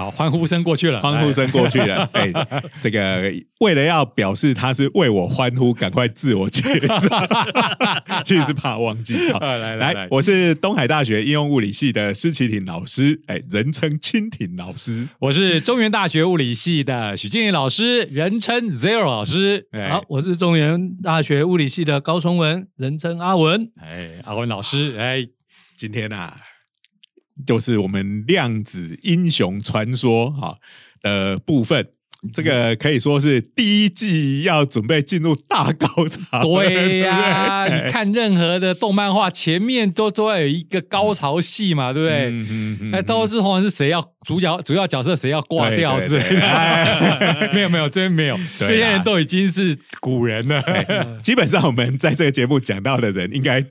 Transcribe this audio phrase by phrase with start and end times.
[0.00, 2.08] 好，欢呼声过去了，欢呼声过去了。
[2.14, 2.32] 哎，
[2.80, 7.26] 这个为了要表示他是为我欢呼，赶快自我介绍，
[8.24, 9.30] 其实是怕忘记。
[9.30, 15.06] 好， 来来来，我是东海大学应用物理系的施启廷老师，哎，人称蜻蜓老师。
[15.18, 19.66] 我是中原大学物理系的许静怡老师，人称 Zero 老师。
[19.90, 23.70] 好，我是中原大学物理系的高崇文，人称阿文。
[23.78, 25.26] 哎，阿文老师，哎，
[25.76, 26.38] 今天啊。
[27.46, 30.56] 就是我们量子英雄传说哈
[31.02, 31.86] 的部分，
[32.34, 36.42] 这个可以说是第一季要准备进入大高潮。
[36.42, 42.26] 对呀，你看任何的动漫画，前面都都要有一个高潮戏嘛，对不对？
[42.28, 47.50] 嗯嗯哎，到之后是谁要主角主要角色谁要挂掉之类的？
[47.54, 50.62] 没有没有，这边没有，这些人都已经是古人了。
[51.24, 53.64] 基本上我们在这个节目讲到的人，应该。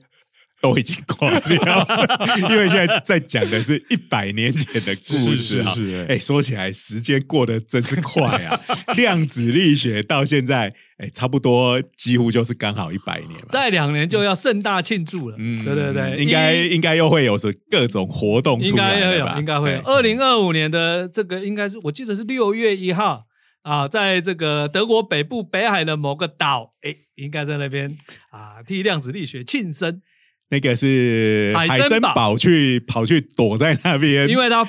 [0.60, 1.86] 都已经挂掉，
[2.50, 5.00] 因为现在在讲的是一百年前的故
[5.34, 5.74] 事啊！
[6.06, 8.60] 哎，说起来时间过得真是快啊！
[8.94, 13.46] 量子力学到现在，哎，差不多几乎就是刚好一百年了。
[13.48, 19.80] 再两年就要盛大庆祝了，嗯，对对对，应该应该又会有什各种活动出来有，应该会。
[19.84, 23.24] 二零二五年的这个应该是我记得是六月一号
[23.62, 27.90] 啊，在这个德国北部北海的某个岛，哎，应该在那边
[28.30, 30.02] 啊，替量子力学庆生。
[30.50, 34.66] 那个是海森堡去跑去躲在那边，因为他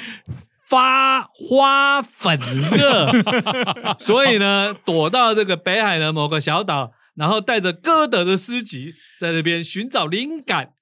[0.69, 2.39] 发花粉
[2.71, 3.11] 热，
[3.99, 10.73] 所以呢躲到这个北海的某个小岛，然后带着歌德的诗集在那边寻找灵感，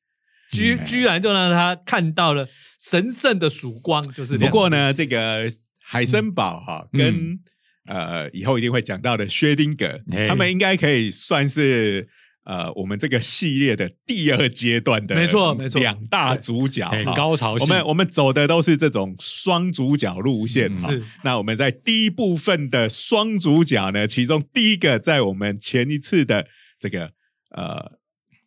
[0.52, 2.48] 居居然就让他看到了
[2.80, 4.06] 神圣的曙光。
[4.12, 5.50] 就是不过呢，这个
[5.82, 7.40] 海森堡哈跟
[7.88, 12.10] 呃以后一定会讲到的薛丁格，他们应该可以算是。
[12.50, 17.54] 呃，我们这个系列的第二阶段的，没错没错，两大主角，高潮。
[17.54, 21.04] 我们我们走的都是这种双主角路线是。
[21.24, 26.48] 那我们在第一部分的双主角呢，其中第一个在我们前一次的
[26.80, 27.12] 这个
[27.52, 28.00] 呃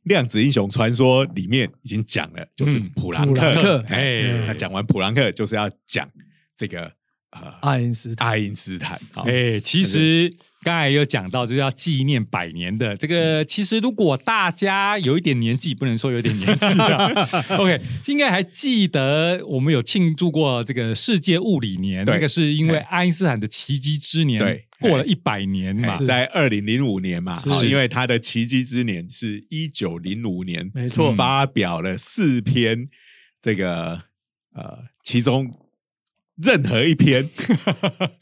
[0.02, 3.84] 量子英雄传说里面已经讲了，就是普朗克。
[3.86, 6.10] 哎，那讲完普朗克，就是要讲
[6.56, 6.92] 这个
[7.30, 9.00] 呃爱因斯坦爱因斯坦。
[9.26, 10.34] 哎，其实。
[10.62, 13.44] 刚才有讲到，就是要纪念百年的这个。
[13.44, 17.10] 其实，如果大家有一点年纪，不能说有点年纪啊。
[17.58, 32.88] OK，应该还记得我们有庆祝过这个世界物理年，那个是因为爱因斯坦的奇迹之年，对，过了一百年嘛，在二零零五年嘛，是因为他的奇迹之年是一九零五年，没错，发表了四篇
[33.42, 34.02] 这个
[34.54, 35.50] 呃，其中。
[36.36, 37.28] 任何一篇，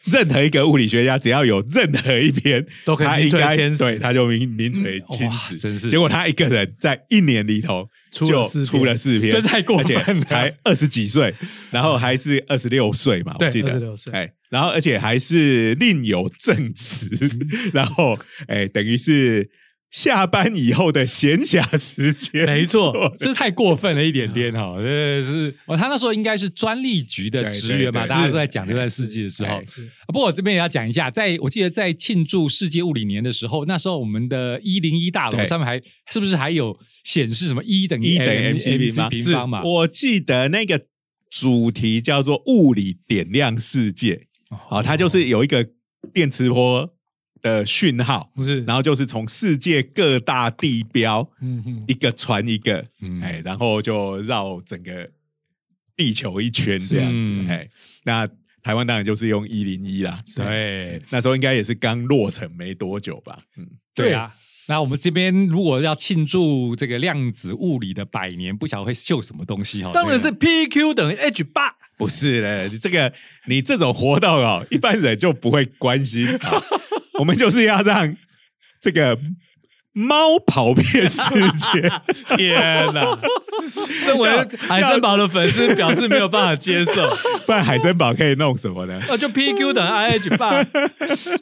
[0.05, 3.79] 任何一个物理学家，只要有任何一篇，都可以名垂青史。
[3.79, 5.57] 对，他就名名垂青史。
[5.57, 8.27] 真是，结果他一个人在一年里头就
[8.65, 11.35] 出了四篇，这太过分，才二十几岁，
[11.71, 14.13] 然后还是二十六岁嘛，我记得二十六岁。
[14.13, 17.09] 哎，然后而且还是另有正职，
[17.73, 18.19] 然后
[18.49, 19.51] 哎，等于是。
[19.91, 24.77] 下班以后的闲暇时间，没错， 这太过分了一点点哈。
[24.79, 24.85] 这
[25.21, 29.61] 是哦，他那时候应该是专利局的职员嘛，大家都在讲这段事迹的时候。
[30.07, 39.65] 不过我这边也要讲一下，在我记得在庆祝世界物理年的时候，那时候我们的一零一大楼上面还是不是还有显示什么一等于一等于 m c 平方嘛？
[39.65, 40.83] 我记得那个
[41.29, 44.29] 主题叫做物理点亮世界，
[44.71, 45.67] 哦，它就是有一个
[46.15, 46.95] 电磁波。
[47.43, 52.85] 的讯号不是，然后就是从世界各大地标，嗯哼，一个传一个，
[53.23, 55.11] 哎，然后就绕整个
[55.97, 57.69] 地球一圈这样子，哎，
[58.05, 58.29] 那
[58.63, 64.35] 台湾当然就是用一零一啦，对，那时候应该也是刚落成没多久吧，嗯，对啊，
[64.67, 69.91] 那我们这边如果要庆祝这个量子物理的百年，不晓得会秀什么东西哈？
[69.93, 73.13] 当然是 P Q 等于 H 八，不是嘞，你这个
[73.45, 76.27] 你这种活动哦，一般人就不会关心。
[77.21, 78.17] 我们就是要让
[78.81, 79.19] 这个
[79.93, 81.21] 猫跑遍世
[81.59, 81.93] 界！
[82.39, 82.57] 天
[82.95, 83.19] 哪！
[83.91, 87.07] 身为海森堡的粉丝表示没有办法接受，
[87.45, 88.99] 不然海森堡可以弄什么呢？
[89.07, 90.65] 啊，就 PQ 等于 IH 吧，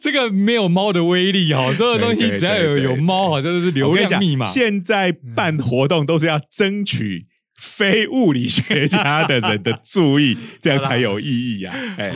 [0.00, 1.72] 这个没有猫的威力哦。
[1.72, 4.44] 所有东西只要有有猫，好像都是流量密码。
[4.46, 7.26] 现在办活动都是要争取。
[7.58, 11.74] 非物理学家的人的注意，这样才有意义 呀！
[11.98, 12.12] 哎，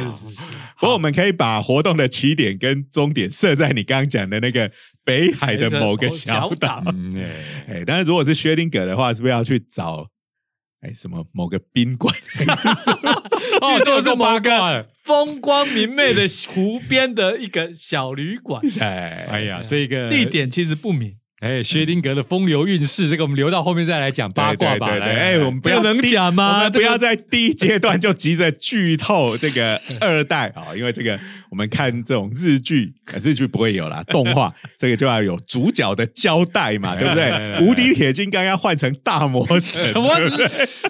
[0.79, 4.71] 不过我们可以把活动的起点跟终点设在你刚刚讲的那个
[5.05, 6.83] 北海的某个小岛。
[7.69, 10.07] 哎，但是如果是薛定谔的话，是不是要去找
[10.81, 12.15] 哎什么某个宾馆，
[13.61, 18.63] 哦，就是某个风光明媚的湖边的一个小旅馆。
[18.81, 21.17] 哎哎呀，这个地点其实不明。
[21.43, 24.87] 哎，薛定格的风流韵事，这个我们留到后面再来讲八卦吧。
[25.01, 26.59] 哎，我们不要能讲吗？
[26.59, 31.19] 我们不要在第一阶段就急着剧透这个 二代啊，因为这个
[31.51, 37.59] 我们看这种日剧，日剧不会有啦， 动画这个就要有主角的交代嘛， 对不对？
[37.61, 40.09] 无敌铁金刚要换成大魔神，什么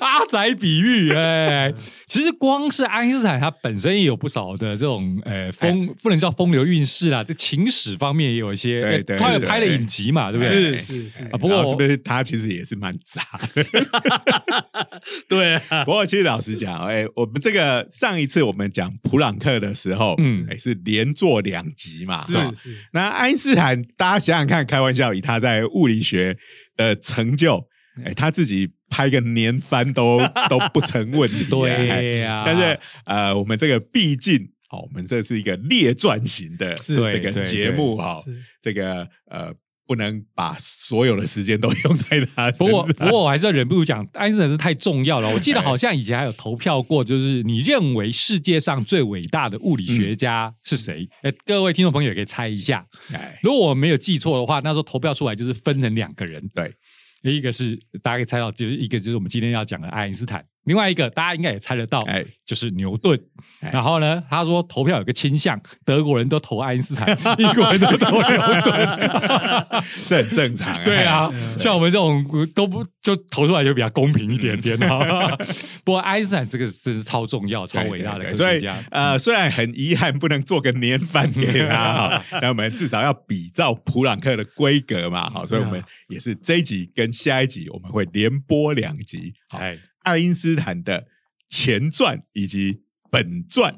[0.00, 1.14] 阿宅比喻？
[1.14, 1.72] 哎，
[2.06, 10.78] 其实光是爱因斯坦他本身也有不少的这种呃风，不能叫风流韵事啦，这情史方面也有一些，对对，他有拍了影集嘛，对不对？
[10.78, 13.22] 是是是啊，不过是不是他其实也是蛮渣
[13.54, 13.64] 的？
[15.28, 22.76] 对，不过其实老实讲，哎，我们这个上一次我们讲普朗克的时候，嗯，哎，是连做两集嘛，是是。
[22.92, 26.36] 那爱因斯坦，大家想想看，开玩笑，以他在物理学
[26.76, 27.66] 的成就，
[28.04, 32.42] 哎，他自己拍个年番都 都不成问题，对呀。
[32.46, 34.50] 但是呃，我们这个毕竟。
[34.72, 38.22] 哦，我们这是一个列传型的这个节目哈，
[38.62, 39.52] 这个呃，
[39.92, 42.66] 不能把所有的时间都用在他身上。
[42.66, 45.28] 不过，不过我还是要忍不住讲，爱因斯坦是太重要了。
[45.28, 51.06] 我记得好像以前还有投票过，就是你认为世界上最伟大的物理学家是谁？
[51.20, 52.86] 哎，各位听众朋友也可以猜一下。
[53.12, 56.42] 哎，如果我没有记错的话，那时候投票出来就是分成两个人。
[56.54, 56.74] 对，
[57.22, 60.42] 一个是大家可以猜到，就是一个就是我们今天要讲的爱因斯坦。
[60.64, 63.18] 另外一个大家应该也猜得到，哎，就是牛顿。
[63.60, 68.22] 然后呢，他说投票有个倾向，德国人都投爱因斯坦， 英国人都投牛
[68.62, 69.10] 顿，
[70.08, 70.82] 这很正常。
[70.84, 72.24] 对啊，像我们这种
[72.54, 75.36] 都不就投出来就比较公平一点点哈。
[75.84, 78.76] 不过爱因斯坦这个真是超重要、超伟大的科学家。
[78.90, 89.78] 呃，虽然很遗憾不能做个年饭给他哈，但我们至少要比照普朗克的规格嘛，好，所以我们也是这一集跟下一集我们会连播两集，哎。
[90.02, 91.06] 爱因斯坦的
[91.48, 93.74] 前传以及本传，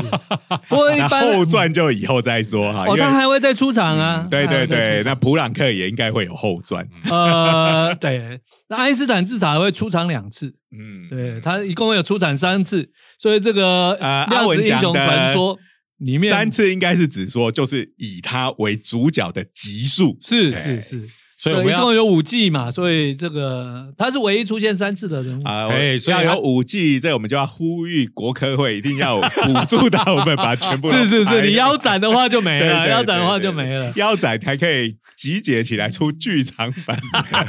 [0.98, 2.84] 那后传就以后再说哈。
[2.86, 4.26] 哦，他还会再出场啊。
[4.30, 6.86] 对对对，那普朗克也应该会有后传。
[7.08, 8.38] 呃，对，
[8.68, 10.54] 那爱因斯坦至少还会出场两次。
[10.78, 15.58] 嗯，对他一共有出场三次，所以这个呃量子英雄传说
[15.96, 20.18] 里面三次应该是指说就是以他为主角的集数。
[20.20, 21.08] 是是是。
[21.42, 25.68] 所以一共有五季嘛，所以这个他是唯一出现三次的人物啊。
[25.68, 37.00] 哎，所以要有五季，这我们就要呼吁国科会一定要 补助到我们，把全部是是是，你腰斩的话就没了，腰斩的话就没了，腰斩还可以集结起来出剧场版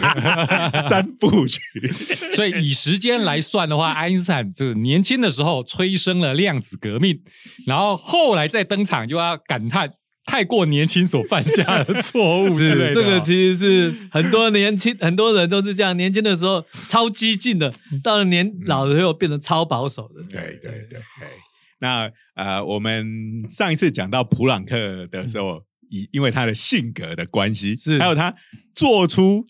[0.87, 1.59] 三部曲。
[2.33, 7.19] 所以以时间来算的话，爱因斯坦这年轻的时候催生了量子革命，
[7.67, 9.91] 然后后来再登场就要感叹。
[10.31, 20.23] 太过年轻所犯下的错误，是这个其实是很多年轻很多人都是这样，年轻的时候超激进的，到了年老的时候变成超保守的。
[20.29, 20.97] 对对对。
[21.79, 28.33] 那呃，我们上一次讲到普朗克的时候，以因为他的性格的关系，是还有他
[28.73, 29.45] 做出。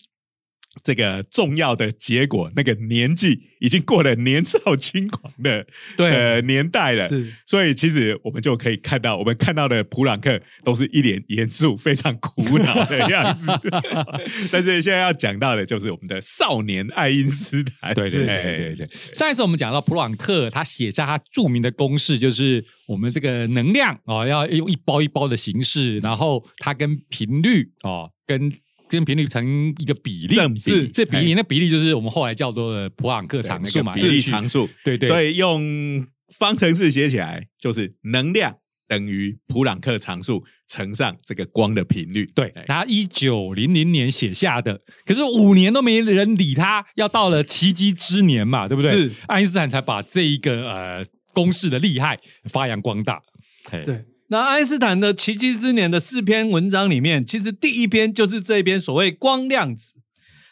[0.82, 5.66] 这个重要的结果，那个年纪已经过了年少轻狂的
[5.96, 13.52] 对年代了，是，所以其实我们就可以看到，我们看到的普朗克都是一脸严肃、非常苦恼的样子。
[14.50, 17.94] 但是现在要讲到的，就是我们的少年爱因斯坦。
[17.94, 18.88] 对对对对对。
[19.14, 28.50] 上一次我们讲到普朗克，他写下他著名的公式，就是我们这个能量哦，要用一包一包的形式，然后它跟频率哦，跟
[28.92, 34.68] 跟频率成一个比例，是这比例，那比例就是我们后来叫做的普朗克常数嘛，比例常数。
[34.84, 36.06] 对对，所以用
[36.36, 38.54] 方程式写起来就是能量
[38.86, 42.30] 等于普朗克常数乘上这个光的频率。
[42.34, 48.90] 对，他一九零零年写下的，可是五年都没人理他，要到了奇迹之年嘛，对不对？
[48.90, 52.20] 是爱因斯坦才把这一个呃公式的厉害
[52.50, 53.22] 发扬光大。
[53.70, 54.04] 对。
[54.32, 59.92] 那爱因斯坦的奇迹之年的四篇文章里面，其实第一篇就是这一篇所谓光量子，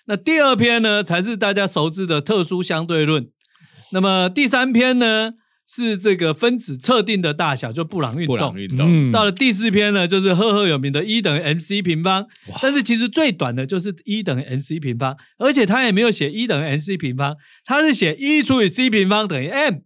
[0.04, 3.30] 那第二篇呢才是大家熟知的特殊相对论，
[3.92, 5.32] 那么第三篇呢
[5.66, 8.36] 是这个分子测定的大小，就布朗运动。
[8.36, 9.10] 布朗运动。
[9.10, 12.26] 到了第四篇呢，就是赫赫有名的 E 等于 mc 平方。
[12.60, 17.34] 但是其实最短的就是 E 等于 mc 平方，而且他也没有写 E 等于 mc 平方，
[17.64, 19.76] 他是写 E 除以 c 平方等于 m。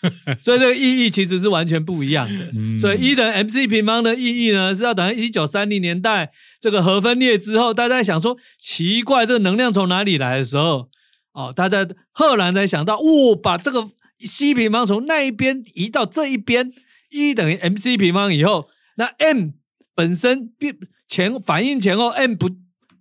[0.42, 2.78] 所以这个意义其实是完全不一样的。
[2.78, 10.88] 所以一等 m c 平方的意义呢，是要等于一九三零年代这个核分裂之后，大家想说奇怪，这个能量从哪里来的时候，
[11.32, 13.88] 哦，大家赫然才想到，哦，把这个
[14.20, 16.72] c 平方从那一边移到这一边，
[17.10, 19.50] 一等于 m c 平方以后，那 m
[19.94, 20.76] 本身变
[21.06, 22.50] 前反应前后 m 不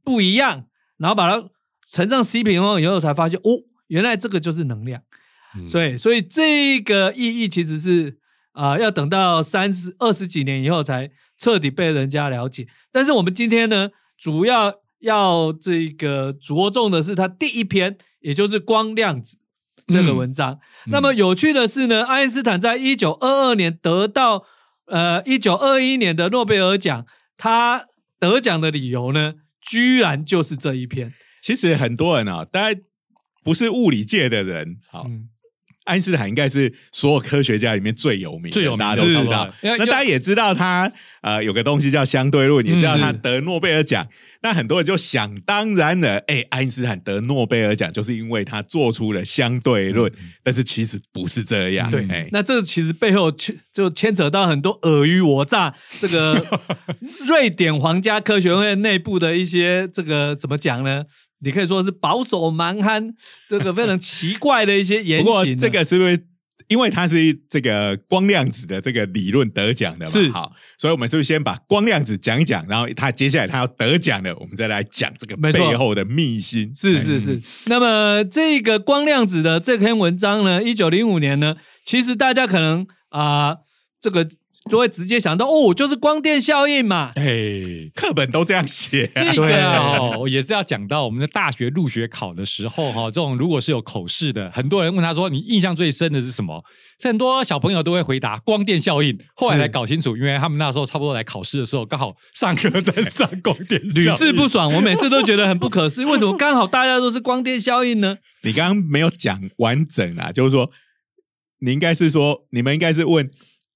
[0.04, 0.66] 不一样，
[0.98, 1.50] 然后把它
[1.90, 3.64] 乘上 c 平方以后，才发现哦。
[3.88, 5.02] 原来这个就是能量。
[5.58, 8.18] 嗯所以，所以这个意义其实是
[8.54, 12.68] 啊、要等到三十二十几年以后才彻底被人家了解。
[12.92, 19.38] 但是我们今天呢，主要要这个着重的是它第一篇，也就是光量子
[19.88, 20.60] 这个文章。
[20.88, 24.46] 那么有趣的是呢，爱因斯坦在一九二二年得到
[24.88, 27.06] 呃一九二一年的诺贝尔奖，
[27.38, 27.86] 他
[28.20, 31.14] 得奖的理由呢，居然就是这一篇。
[31.44, 32.82] 其实很多人啊，大家
[33.44, 35.30] 不是物理界的人，好，嗯，
[35.88, 39.52] 爱因斯坦应该是所有科学家里面最有名的，最有名大家都知道。
[39.62, 40.92] 那大家也知道他
[41.22, 44.08] 呃有个东西叫相对论，也知道他得诺贝尔奖。
[44.44, 50.12] 那很多人就想当然了，哎，爱因斯坦得诺贝尔奖就是因为他做出了相对论，
[50.44, 51.90] 但是其实不是这样。
[51.90, 56.46] 对哎，那这其实背后牵就牵扯到很多尔虞我诈， 这个
[57.28, 61.06] 瑞典皇家科学院内部的一些这个怎么讲呢？
[61.40, 63.14] 你可以说是保守蛮憨，
[63.50, 65.46] 这个非常奇怪的一些言不过。
[65.56, 66.26] 这个是不是
[66.68, 70.12] 因为它是这个光量子的这个理论得奖的嘛？
[70.12, 76.70] 是好，所以我们是不是先把光量子讲一讲，然后他接下来他要得奖的，我们再来讲这个背后的秘辛。
[76.70, 77.42] 哎是是是。
[77.66, 83.58] 那么这个光量子的这篇文章呢，一九零五年呢，其实大家可能啊、
[84.02, 84.28] 这个
[84.68, 87.12] 都会直接想到哦，就是光电效应嘛。
[87.16, 87.62] 哎，
[87.96, 96.64] 课本都这样写、啊，这个哦，也是要讲到我们的大学入学考的时候哈、这种如果是有口试的，很多人问他说：“你印象最深的是什么？”
[97.00, 99.18] 很多小朋友都会回答光电效应。
[99.36, 108.18] 后来才搞清楚，因为他们那时候差不多来考试的时候，刚好上课在上光电效应，屡试不爽，我每次都觉得很不可思议，为什么刚好大家都是光电效应呢？
[108.42, 110.72] 你刚刚没有讲完整啊，就是说，
[111.60, 113.30] 你应该是说，你们应该是问，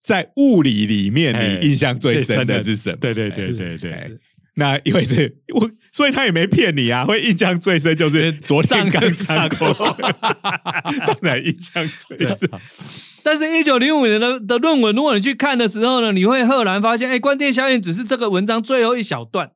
[0.04, 2.98] 在物理里面哎你印象最深的是什么？
[2.98, 4.10] 对对对是对对，哎
[4.56, 9.74] 那因为是我， 所以他也没骗你啊，会印象最深就是昨天刚上过，
[11.08, 12.50] 当然印象最深。
[13.24, 19.52] 但是，一九零五年的的论文，如果你去看的时候呢，你会赫然发现，哎，光电效应只是这个文章最后一小段，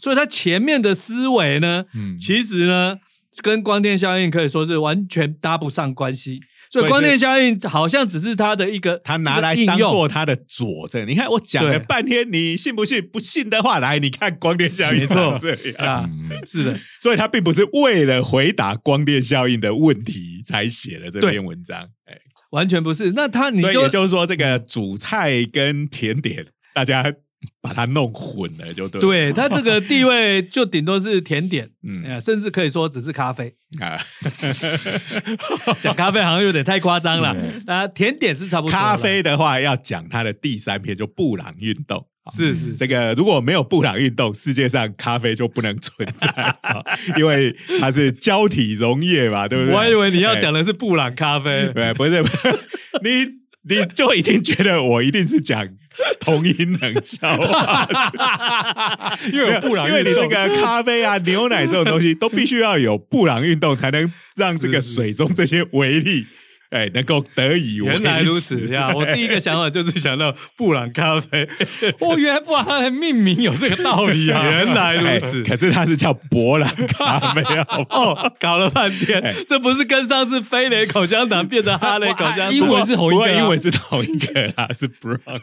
[0.00, 2.96] 所以它前面的思维呢，嗯其实呢，
[3.42, 6.40] 跟光电效应可以说是完全搭不上关系。
[6.74, 11.06] 所以所以是光电效应好像只是他的一个他拿来当做他的佐证。
[11.06, 13.00] 你看我讲了半天，你信不信？
[13.00, 15.76] 不信的话，来你看光电效应 没错这样。
[15.78, 21.78] 啊，嗯 是的，所以他并不是为了回答光电效应的问题才写了这篇文章。
[22.06, 22.18] 哎，
[22.50, 23.12] 完全不是。
[23.12, 27.04] 那他你就也就是说，这个主菜跟甜点，大家
[27.62, 29.06] 把它弄混了，就对了。
[29.06, 33.54] 对它这个地位就顶多是甜点，嗯呃，甚至可以说只是咖啡。
[33.80, 33.98] 啊，
[35.80, 37.34] 讲咖啡好像有点太夸张了
[37.66, 38.72] 对，啊，甜点是差不多。
[38.72, 42.06] 咖啡的话要讲它的第三篇，就布朗运动。
[42.34, 46.28] 是是这个如果没有布朗运动，世界上咖啡就不能存在，
[46.62, 46.82] 啊
[47.18, 49.74] 因为它是胶体溶液嘛，对不对？
[49.74, 51.70] 我还以为你要哎讲的是布朗咖啡。
[51.74, 52.34] 对，不是，不是
[53.02, 53.26] 你
[53.76, 55.68] 你就一定觉得我一定是讲
[56.20, 57.86] 同音冷笑话，
[59.32, 66.26] 因为有布朗因为你这个咖啡啊、牛奶这种东西都必须要有布朗运动，才能让这个水中这些微粒，
[66.74, 68.90] 哎，能够得以原来如此呀！
[68.92, 71.48] 我第一个想法就是想到布朗咖啡，
[72.00, 74.42] 哦，原来布朗它的命名有这个道理啊！
[74.50, 75.44] 原来哎如此。
[75.44, 78.12] 可是它是叫博朗咖啡，好不好？
[78.26, 82.52] 哦，搞了半天哎，这不是跟上次飞雷口香糖变成哈雷口香糖？
[82.52, 85.40] 英文是同一个啊不过英文是同一个啦，是 brown。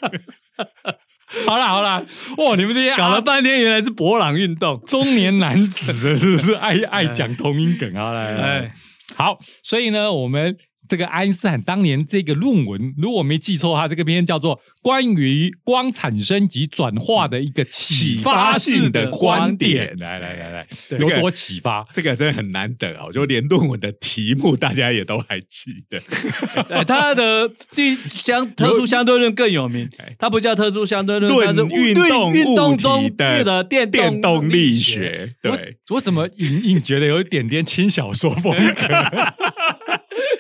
[1.48, 2.04] 好啦好啦，
[2.40, 4.84] 哇，你们这些搞了啊半天，原来是博朗运动。
[4.86, 8.12] 中年男子是不是爱爱讲同音梗啊？
[8.12, 8.72] 来来
[9.16, 10.58] 好，所以呢，我们
[10.92, 19.96] 这个爱因斯坦当年这个论文，如果我没记错，他这个篇叫做《关于光产生及转化的一个启发性的观点》。
[20.02, 20.68] 来来来来，
[21.00, 21.88] 有多启发？
[21.94, 25.98] 这个真的很难得哦，就连论文的题目大家也都还记得。
[26.76, 34.92] 哎，它的第相 特殊相对论更有名，它不叫特殊相对论，它是论运动运动物中体的的电电动力学。
[34.92, 38.88] 学，对，我我怎么隐 隐觉得有一点点轻小说风格，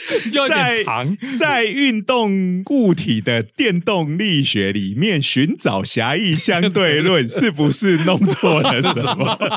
[0.31, 1.17] 就有在点长。
[1.37, 9.37] 在运动物体的电动力学里面寻找狭义相对论，是不是弄错了什么？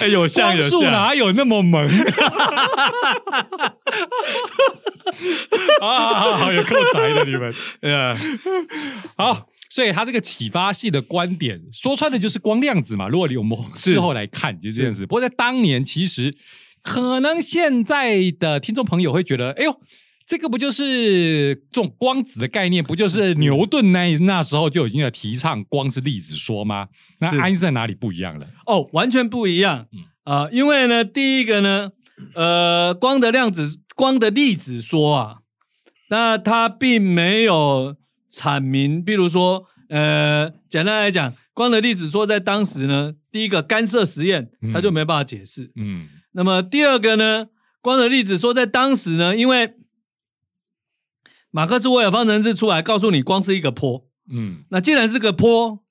[0.00, 1.86] 哎，有像有像，哪有那么萌？
[5.80, 7.54] 啊，好好有够宅的你们。
[7.80, 8.12] 呃，
[9.16, 13.06] 好，所以他这个启发性的观点，说穿的就是光量子嘛。
[13.08, 15.06] 如果你我们事后来看，就是这样子。
[15.06, 16.34] 不过在当年，其实
[16.82, 19.80] 可能现在的听众朋友会觉得，哎呦。
[20.30, 22.84] 这个不就是这种光子的概念？
[22.84, 26.88] 不就是牛顿那那时候就已经有提倡光是粒子说吗？
[27.20, 28.46] 那是爱因斯坦哪里不一样了？
[28.66, 29.86] 哦，完全不一样。
[29.90, 31.92] 嗯啊、因为呢，第一个呢，
[32.34, 35.38] 呃，光的量子、光的粒子说啊，
[36.10, 37.96] 那它并没有
[38.30, 45.72] 阐明，比如说，呃，简单来讲，光的粒子说在当时呢，第一个干涉实验，它就没办法解释。
[45.76, 47.48] 嗯，那么第二个呢，
[47.80, 49.74] 光的例子说在当时呢，因为
[51.50, 54.06] 马克思韦尔方程式出来告诉你，光是一个坡。
[54.30, 55.82] 嗯，那既然是个坡，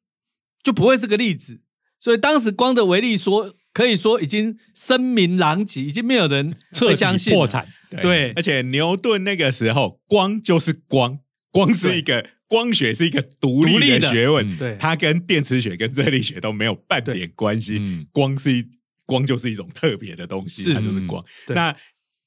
[0.61, 1.61] 就不会是个粒子，
[1.99, 7.67] 所以当时光的微粒说可以说已经声名狼藉，已经没有人彻相信破产。
[7.89, 11.19] 对，而且牛顿那个时候，光就是光，
[11.51, 18.05] 光是一个光学是一个独立的学问，对，它跟电磁学跟热力学都没有半点关系。
[18.11, 18.65] 光是一
[19.07, 21.25] 光就是一种特别的东西，它就是光。
[21.47, 21.75] 那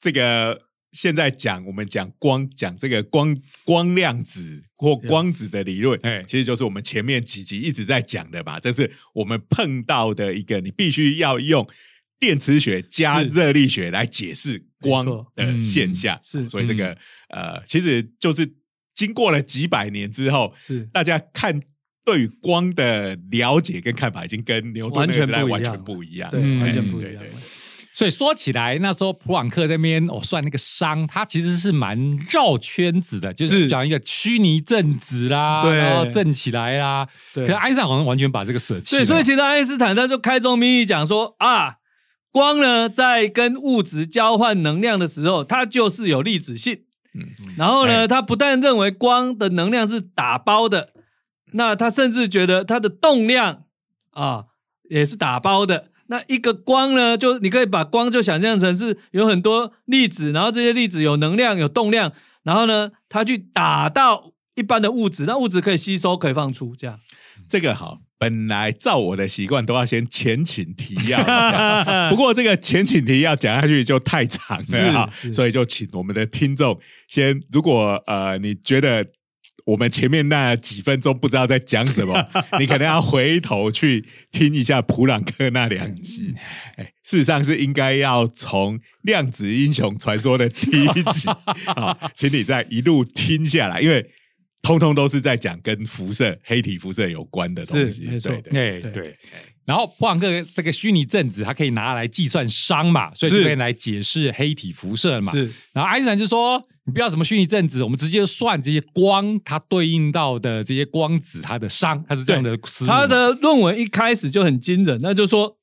[0.01, 0.61] 这个。
[0.93, 8.59] 现在讲我们讲光讲这个光光量子或光子的理论，哎，其实就是我们前面几集一直在讲的吧。
[8.59, 11.65] 这是我们碰到的一个，你必须要用
[12.19, 15.07] 电磁学加热力学来解释光
[15.37, 16.19] 的现象。
[16.25, 18.53] 是，所以这个呃，其实就是
[18.93, 21.63] 经过了几百年之后，是大家看
[22.05, 27.23] 对于光的了解跟看法，已经跟牛顿那个时代完全不一样，对，完全不一样。
[27.93, 37.07] 所以说起来，那时候普朗克这边我算那个熵，它其实是蛮绕圈子的，就是讲一个虚拟正子啦，然后正起来啦。
[37.35, 38.97] 对，可是爱因斯坦好像完全把这个舍弃。
[38.97, 41.75] 对，所以其实爱因斯坦他就开宗明义讲说啊，
[42.31, 46.85] 光呢在跟物质交换能量的时候，它就是有粒子性。
[47.13, 47.27] 嗯，
[47.59, 50.91] 然后呢，他不但认为光的能量是打包的，
[51.53, 53.65] 那他甚至觉得它的动量
[54.11, 54.45] 啊
[54.89, 55.91] 也是打包的。
[56.07, 66.99] 那一个光呢，就你可以把光就想象成是有很多粒子，然后这些粒子有能量、有动量，然后呢，它去打到一般的物质，那物质可以吸收、可以放出，这样。
[67.49, 71.19] 这个好，本来照我的习惯都要先前情提要，
[72.11, 79.07] 不过这个前情提要讲下去就太长了哈，所以就请我们的听众先，如果呃你觉得。
[79.71, 82.27] 我们前面那几分钟不知道在讲什么，
[82.59, 86.35] 你可能要回头去听一下普朗克那两集。
[86.77, 91.29] 哎，事实上是应该要从《量子英雄传说》的第一集
[91.77, 94.05] 啊，请你再一路听下来，因为
[94.61, 98.07] 通通都是在讲跟辐射、黑体辐射有关的东西。
[98.07, 99.17] 没错，对对。
[99.65, 105.31] 然后普朗克这个虚拟正子，它可以拿来计算熵嘛，所以就可以来解释黑体辐射嘛。
[105.31, 105.49] 是。
[105.73, 106.61] 然后爱因斯坦就说。
[106.91, 112.59] 你不要什么虚拟正子，我们直接算这些光，它对应到的这些光子，它的熵，它是这样的。
[112.85, 115.57] 他的论文一开始就很惊人，那就说，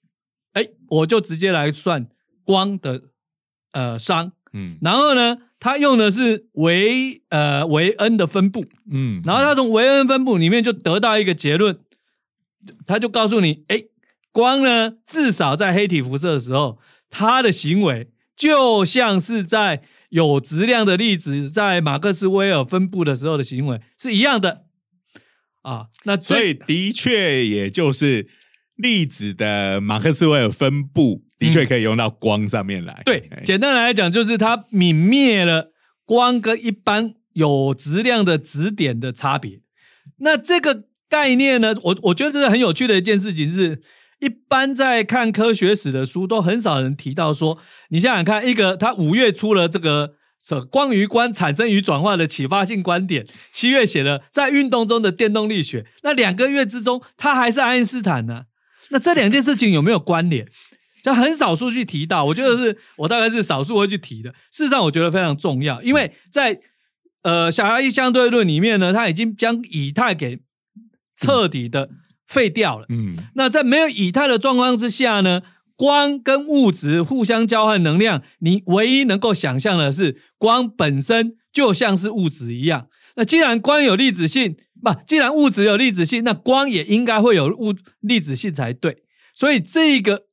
[0.53, 2.07] 哎，我就直接来算
[2.45, 3.01] 光的
[3.73, 11.77] 呃熵，嗯，然后呢，他用的是维呃维恩的分布，嗯，然后他从维恩分布里面就得到一个结论，
[12.85, 13.83] 他就告诉你，哎，
[14.31, 19.83] 光呢，至少在黑体辐射的时候，它的行为就像是在。
[20.09, 24.63] 有质量的粒子在马克斯韦尔分布的时候的行为是一样的
[25.61, 28.27] 啊，那所以的确也就是
[28.75, 33.01] 粒子的马克斯韦尔分布的确可以用到光上面来。
[33.05, 35.71] 对，简单来讲就是它泯灭了
[36.05, 39.61] 光跟一般有质量的质点的差别。
[40.19, 43.81] 那这个概念呢，我我觉得这是很有趣的一件事情是。
[44.19, 50.15] 一般在看科学史的书，都很少人提到说，你想想看，一个他五月出了这个
[50.69, 58.45] 《光与观产生与转化的启发性观点》，七月写了在运动中的电动力学，那两个月之中，他还是爱因斯坦呢？
[58.89, 60.47] 那这两件事情有没有关联？
[61.03, 64.31] 就很少数去提到，我觉得是我大概是少数会去提的。
[64.51, 66.59] 事实上，我觉得非常重要，因为在
[67.21, 70.39] 呃小孩一相对论里面呢，他已经将以太给
[71.15, 71.89] 彻底的。
[72.27, 72.85] 废掉了。
[72.89, 75.41] 嗯，那在没有以太的状况之下呢？
[75.75, 82.87] 光跟物质互相交换能量，你唯一能够想象的是，光本身就像是物质一样。
[83.15, 89.03] 那既然光有粒子性，不，既然物质有粒子性，那光也应该会有物粒子性才对。
[89.35, 90.23] 所以这个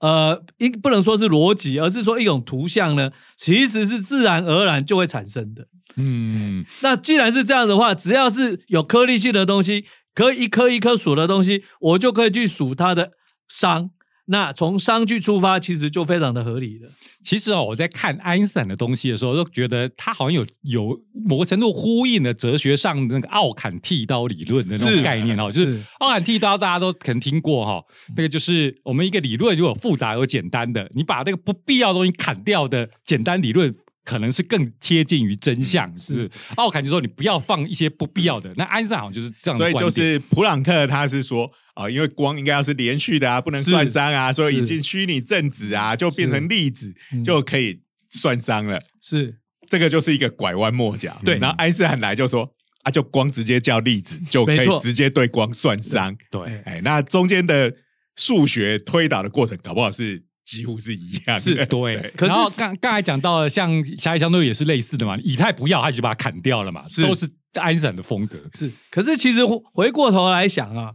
[0.00, 5.68] 呃，应不能说是逻辑，而是说一种图像呢，其实是自然而然就会产生的。
[5.96, 9.84] 嗯，那既然是这样的话，只要是有颗粒性的东西。
[10.14, 13.12] 可以一颗一颗数的东西，我就可以去数它的
[13.50, 13.90] 熵。
[14.26, 16.88] 那从熵去出发，其实就非常的合理了。
[17.22, 25.50] 其实哦，我在看爱因斯坦的东西的时候，都觉得他好像有有某个程度呼应了哲学上的那个奥坎剃刀理论的那种概念哦。
[25.52, 27.82] 就是奥坎剃刀，大家都可能听过哈。
[28.16, 33.74] 那个就是我们一个理论，如果复杂有简单的，你把那个不必要的东西砍掉的简单理论。
[34.04, 35.98] 可能是更贴近于真相。
[35.98, 38.52] 是奥坎就说你不要放一些不必要的。
[38.56, 48.80] 那安塞好像就是这样，所以就是普朗克他是说啊，因为光应该要是连续的啊，不能算熵啊，所以引进虚拟正子啊，就变成粒子就可以算熵了。
[49.02, 49.38] 是
[49.68, 51.20] 这个就是一个拐弯抹角。
[51.24, 52.48] 对，然后爱因斯坦来就说
[52.82, 56.14] 啊，就光直接叫粒子 就可以直接对光算熵。
[56.30, 57.74] 对，哎，那中间的
[58.16, 60.22] 数学推导的过程，搞不好是。
[60.44, 62.12] 几乎是一样，是 对。
[62.16, 65.16] 可是刚刚才讲到，像狭义相对论也是类似的嘛。
[65.22, 68.38] 以太不要，他就把它砍掉了嘛，都是爱因斯坦的风格。
[68.52, 69.40] 是，可是其实
[69.72, 70.92] 回过头来想啊，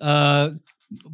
[0.00, 0.52] 呃，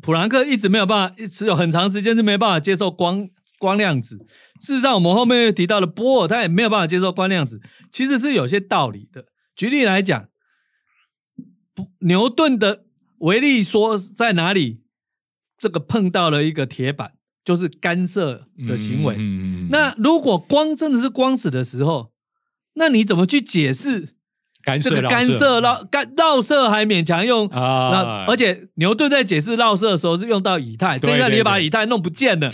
[0.01, 4.17] 普朗克一直没有办法，一直有很长时间是没办法接受光光量子。
[4.61, 7.61] 事实上，我们后面又提到了波尔，他也没有办法接受光量子，
[7.93, 9.27] 其实是有些道理的。
[9.55, 10.29] 举例来讲，
[12.01, 12.85] 牛顿的
[13.19, 14.81] 维力说在哪里？
[15.57, 17.13] 这个碰到了一个铁板。
[17.45, 19.17] 就是干涉的行为。
[19.71, 22.11] 那如果光真的是光子的时候，
[22.75, 24.09] 那你怎么去解释
[24.65, 27.91] 干涉、干涉、绕干绕射还勉强用啊？
[27.93, 32.51] 那而且牛顿在解释绕射的时候是用到以太，这下你把以太弄不见了。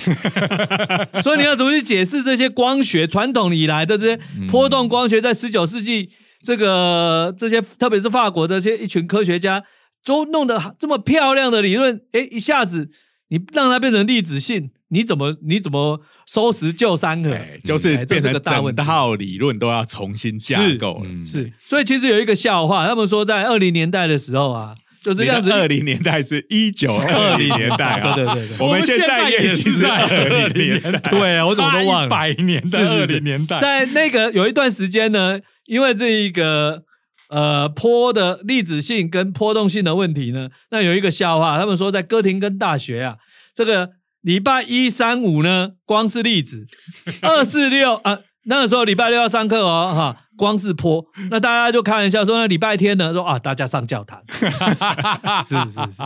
[1.23, 6.11] 所以你要怎么去解释这些光学传统以来的这些波动光学，在十九世纪
[6.43, 9.63] 这个这些特别是法国的这些一群科学家
[10.05, 12.91] 都弄得这么漂亮的理论，哎，一下子
[13.29, 14.71] 你让它变成粒子性。
[14.93, 17.37] 你怎么你怎么收拾旧山河？
[17.65, 21.25] 就是变成整套理论都要重新架构了。
[21.25, 25.53] 是，所以其实有一个笑话，他们说在二零年代的时候啊，就是这样子。
[25.53, 30.99] 二零年代是一九二零年代啊，对对对，我们现在也是在二零年代。
[31.09, 32.09] 对啊，我怎么都忘了。
[32.09, 36.83] 百年的二零年代，在那个有一段时间呢，因为这一个
[37.29, 43.15] 呃波的粒子性跟波动性的问题呢，那有一个笑话，他们说在哥廷根大学啊，
[43.55, 43.91] 这个。
[44.23, 46.67] 礼拜一、三、五呢，光是粒子；
[47.23, 51.05] 二、四、六啊，那个时候礼拜六要上课哦，哈，光是坡。
[51.31, 54.23] 那大家就开玩笑说，那礼拜天呢，说啊，大家上教堂。
[55.45, 56.03] 是是是。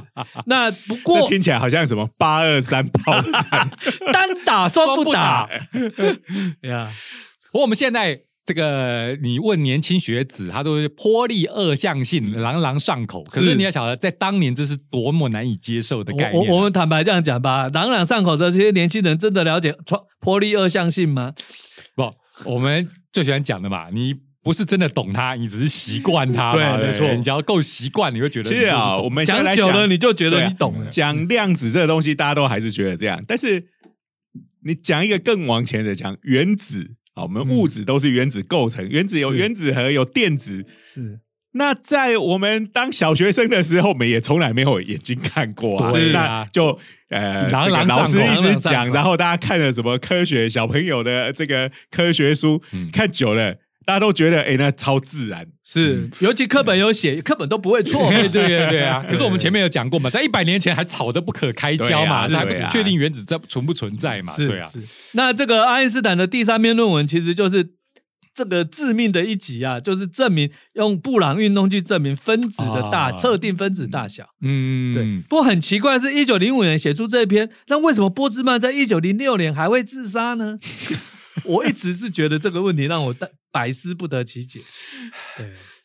[0.47, 3.21] 那不过听起来好像什么八二三炮
[4.13, 5.49] 单打双不打。
[6.63, 6.91] 呀，
[7.51, 8.24] 不过我们现在。
[8.47, 13.25] 这个你问年轻学子，他都是颇利二象性，朗朗上口。
[13.25, 16.35] 可是你要晓得，在当年这是多么难以接受的概念。
[16.35, 19.75] 我我们坦白这样讲吧，朗朗上口的这些年轻人，真的了解
[20.21, 21.33] 颇利二象性吗？
[21.97, 22.13] 不，
[22.45, 26.53] 我们最喜欢讲的嘛，你不是真的懂它，你只是习惯它。
[26.53, 27.11] 对，没错。
[27.15, 28.51] 你只要够习惯，你会觉得。
[28.51, 30.91] 其实啊，我们讲久了，你就觉得你懂了。
[30.91, 33.25] 讲量子这个东西，大家都还是觉得这样。
[33.27, 33.69] 但是
[34.67, 36.91] 你讲一个更往前的，讲原子。
[37.15, 40.65] 好，我们物质都是原子构成，原子有原子核，有电子。
[40.93, 41.21] 是。
[41.57, 45.93] 那在我们当小学生的时候，我们也从来没有眼睛看过啊。
[46.13, 46.77] 那就
[47.11, 52.61] 呃，老师一直讲，然后大家看了什么科学小朋友的这个科学书，
[52.93, 53.57] 看久了。
[53.85, 59.05] 大家都觉得，哎，那超自然，是，尤其课本有写，课本都不会错， 对对对对啊。
[59.09, 64.69] 可是我们前面有讲过嘛，在一百年前还吵得不可开交嘛，还不确定原子在存不存在嘛，对啊。
[65.13, 67.75] 那这个爱因斯坦的第三篇论文，其实就是
[68.35, 74.25] 这个致命的一集啊，就是证明用布朗运动去证明分子的大，测定分子大小。
[74.41, 75.23] 嗯，对。
[75.29, 80.59] 不过很奇怪，是一九零五年写出这一篇，那为什么波兹曼在一九零六年还会自杀呢？
[81.45, 83.15] 我一直是觉得这个问题让我
[83.51, 84.61] 百思不得其解。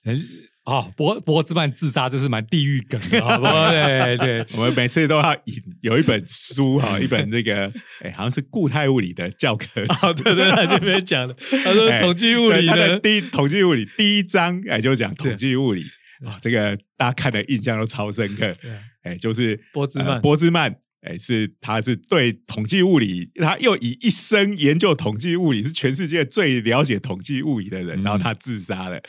[0.03, 0.17] 对，
[0.65, 3.69] 哦，博博兹曼自杀，这是蛮地狱梗的，好不好？
[3.71, 10.13] 对对，我们每次都要引有一本书哈，一本那个， 哎，好像是固态物理的教科书。
[10.13, 15.83] 对对，他这边讲的，他说统计物理的第统计物理第一章，哎，就讲统计物理
[16.25, 18.55] 啊，这个大家看的印象都超深刻。
[19.03, 20.75] 哎，就是波兹曼，波兹曼。
[21.01, 29.01] 哎，是他是对统计物理，他又以一生研究统计物理，是全世界最了解统计物理的人，然后他自杀了。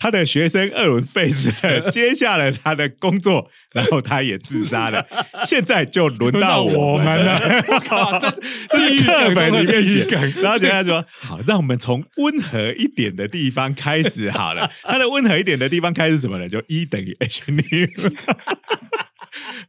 [0.00, 5.04] 他的学生厄伦费斯特接下了他的工作，然后他也自杀了。
[5.44, 7.36] 现在就轮到我们了。
[7.66, 8.30] 我靠， 这
[8.70, 10.04] 这是课本里面写。
[10.40, 14.70] 然后接下来说，好，让我们从温和一点的地方开始好了。
[14.84, 16.48] 他的温和一点的地方开始什么呢？
[16.48, 17.88] 就一等于 h 零。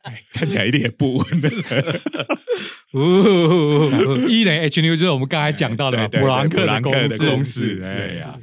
[0.03, 1.49] 哎，看起来一点也不稳的。
[4.27, 6.81] 一等于 h 六就是我们刚才讲到的布朗克的
[7.17, 7.81] 公式。
[7.83, 8.37] 哎呀，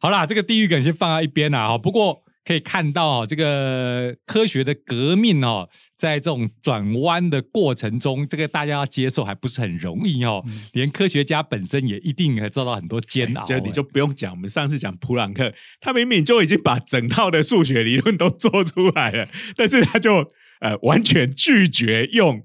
[0.00, 1.68] 好啦，这个地狱梗先放在一边啦。
[1.68, 10.44] 哈，不过可以看到这个科学的革命哦，在这种转弯的过程中，这个大家要接受还不是很容易哦。
[10.72, 13.44] 连科学家本身也一定会遭到很多煎熬。
[13.44, 20.30] 就你就不用讲，我们上次讲普朗克，他明明就已经把整套的数学理论都做出来了，但是他就。
[20.60, 22.42] 呃，完全拒绝用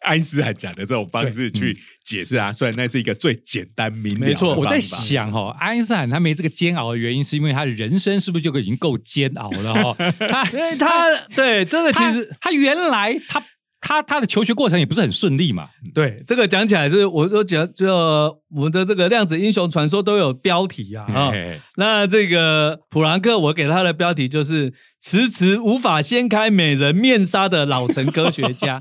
[0.00, 4.26] 爱因斯坦讲的这种方式去解释啊，虽然那是一个最简单明了。
[4.26, 9.96] 没错，我在想哦，爱因斯坦他没这个煎熬的原因，是因为他的人生是不是就已经够煎熬了哈？
[10.28, 13.42] 他因为他对这个其实他原来他。
[13.86, 15.68] 他他的求学过程也不是很顺利嘛？
[15.94, 17.94] 对，这个讲起来是，我说讲就
[18.50, 21.30] 我们的这个量子英雄传说都有标题啊啊。
[21.76, 28.80] 那这个普朗克，我给他的标题就是迟迟无法掀开美人面纱的老成科学家。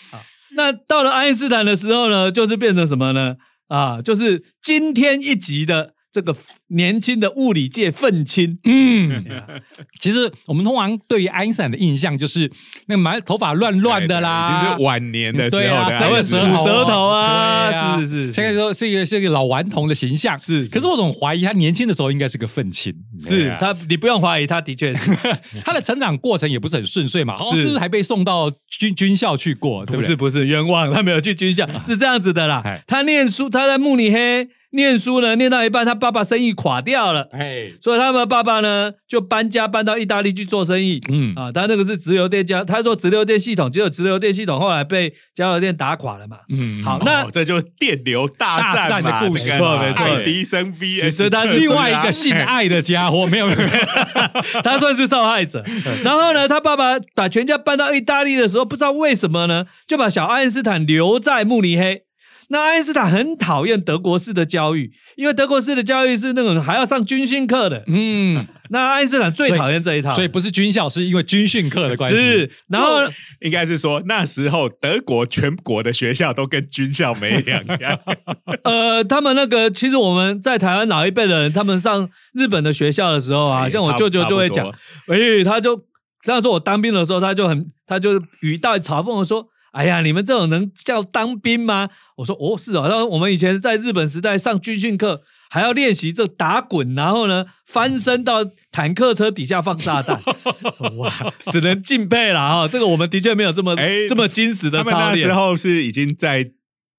[0.56, 3.36] 那到了爱因斯坦的时候呢，就是变成什么呢？
[3.68, 5.95] 啊，就是惊天一集的。
[6.16, 6.34] 这个
[6.68, 9.22] 年轻的物理界愤青，嗯，
[10.00, 12.50] 其实我们通常对于爱因斯坦的印象就是
[12.86, 20.64] 那个满头发乱乱的啦，已经是晚年的时候的三个舌头舌头啊，是是，现在说是一个是一个老顽童的形象，是。
[20.68, 25.14] 可是我总怀疑他年轻的时候应该是个愤青，是他，你不用怀疑，他的确是。
[25.66, 29.84] 他的成长过程也不是很顺遂嘛，是不是还被送到军 军校去过？
[29.84, 32.82] 不是不是冤枉，他没有去军校，是这样子的啦。
[32.86, 34.48] 他念书，他在慕尼黑。
[34.76, 41.34] 念书呢，念到一半，他爸爸生意垮掉了，哎，所以他们爸爸呢就搬家搬到意大利去做生意，嗯。
[41.34, 55.64] 啊，他那个是直流电家，他做直流电系统，结果直流电系统后来被交流电打垮了嘛，嗯，好，那这就是电流大战的故事，没错没错，爱迪生 V，其实他是另外一个姓爱的家伙，没有没有，他算是受害者。
[56.04, 62.02] 然后呢，他爸爸把全家搬到意大利的时候，不知道为什么呢，就把小爱因斯坦留在慕尼黑。
[62.48, 67.82] 那爱因斯坦很讨厌德国式的教育，因为德国式的教育是那种还要上军训课的。
[67.88, 72.16] 嗯，那爱因斯坦最讨厌这一套，所以不是军校，是因为军训课的关系。
[72.16, 73.00] 是，然后
[73.40, 77.98] 应该是说那时候德国全国的学校都跟军校没两样。
[78.62, 84.68] 呃，他们那个其实我们在台湾老一辈的人，他们上日本的学校的时候啊，像我舅舅就会讲，
[85.08, 85.84] 哎，他就
[86.26, 89.48] 那时候我当兵的时候，他就很他就语带嘲讽的说。
[89.76, 91.90] 哎呀，你们这种能叫当兵吗？
[92.16, 92.88] 我说哦，是哦。
[92.88, 100.18] 然后我们以前在日本时代上军训课，还要练习这打滚，然后呢翻身到坦克车底下放炸弹。
[100.96, 101.12] 哇，
[101.52, 102.66] 只能敬佩了哈。
[102.66, 103.76] 这个我们的确没有这么
[104.08, 105.12] 这么矜持的操练。
[105.12, 106.52] 那时候是已经在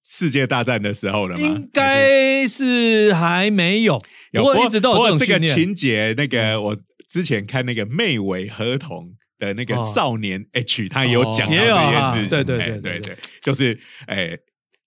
[0.05, 1.47] 世界大战的时候了吗？
[1.47, 3.99] 应该是还没有，
[4.33, 6.13] 不过一直都有这个情节。
[6.15, 6.77] 那个我
[7.09, 9.13] 之前看那个妹尾合同。
[9.39, 14.37] 的那个少年 H，他也有讲到这件事情，对对对对对，就是哎，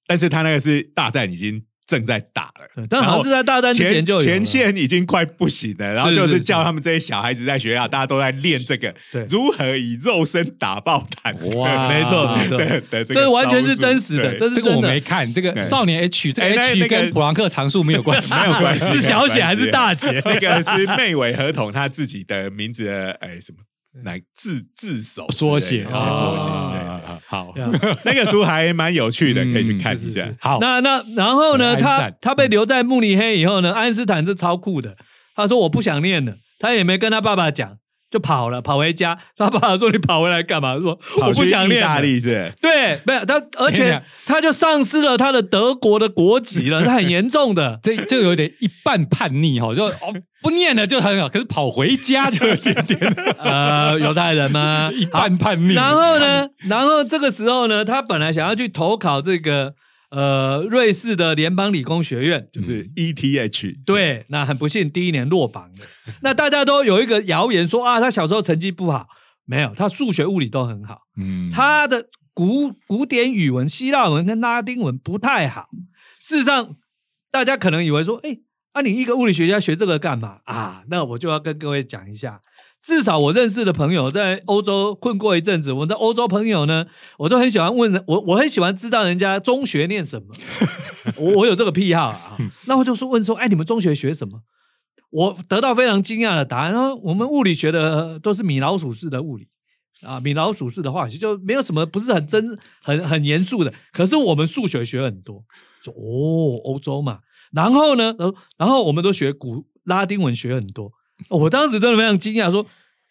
[0.07, 1.63] 但是他那个是大战已经。
[1.91, 8.95] 正在打了，但好像是在大战之前就前线已经快不行了，然后就是叫他们这些小孩子在学校，大家都在练这个，
[9.29, 11.49] 如何以肉身打爆坦克。
[11.59, 15.35] 哇， 没错没错，对，这完全是真实的，这是这个我没看。
[15.35, 20.13] 这个少年 H，这 H 跟普朗克常数没有关 系，没有关系，是小写还是大写？
[20.25, 23.65] 那个是妹尾合同他自己的名字，哎什么？
[24.05, 27.53] 来自自首缩写啊，缩写对，好，
[28.07, 30.33] 那个书还蛮有趣的，可以去看一下。
[30.41, 34.97] 好，那那然后呢，他他被留在慕尼黑以后呢，爱因斯坦是超酷的，
[35.35, 37.79] 他说我不想念了，他也没跟他爸爸讲。
[38.11, 39.17] 就跑了，跑回家。
[39.37, 42.53] 他爸爸说：“你跑回来干嘛？”说：“我不想练。”大利是？
[42.61, 47.79] 对，没有他，而且他就丧失了他的德国的国籍了，是很严重的。
[47.85, 52.99] 这这有点一半叛逆哈，就哦不念了就很好，可是跑回家就有点点
[53.39, 54.91] 呃犹太人吗？
[54.97, 55.75] 一半叛逆。
[55.75, 59.75] 然后呢，然后这个时候呢，他本来想要去投考这个。
[60.11, 65.85] 呃，瑞士的联邦理工学院就是 ETH，对，那很不幸第一年落榜的。
[66.23, 69.09] 那大家都有一个谣言说啊，他小时候成绩不好，
[69.45, 71.03] 没有，他数学、物理都很好。
[71.17, 75.69] 嗯，他的古古典语文、希腊文跟拉丁文不太好。
[76.21, 76.77] 事实上，
[77.31, 78.39] 大家可能以为说，哎，
[78.73, 80.83] 啊，你一个物理学家学这个干嘛啊？
[80.89, 82.41] 那我就要跟各位讲一下。
[82.83, 86.87] 至少我认识的朋友在欧洲混过一阵子，我的欧洲朋友呢，
[87.19, 90.35] 我都很喜欢问我，我很喜欢知道人家中学念什么，
[91.17, 92.39] 我我有这个癖好啊。
[92.65, 94.41] 那我就说问说，哎，你们中学学什么？
[95.11, 99.49] 我得到非常惊讶的答案，说我们物理学的都是米老鼠式的物理
[100.07, 103.75] 啊，米老鼠式的化学就没有什么不是很真很很严肃的。
[103.93, 105.45] 可是我们数学学很多，
[105.83, 107.19] 说哦，欧洲嘛，
[107.53, 108.15] 然后呢，
[108.57, 110.93] 然后我们都学古拉丁文学很多。
[111.29, 112.67] 我当时真的非常惊讶，说：“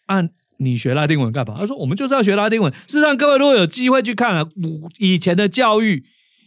[0.06, 0.22] 啊，
[0.58, 4.48] 你学拉丁文干嘛？”他说：“我们就是要学拉丁文。”事实上，各位如果有机会去看了
[4.98, 6.04] 以前的教育，